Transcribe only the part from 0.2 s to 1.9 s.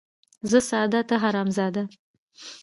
ـ زه ساده ،ته حرام زاده.